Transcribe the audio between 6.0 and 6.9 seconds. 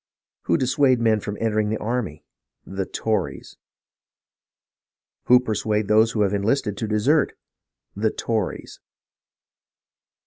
who have enlisted to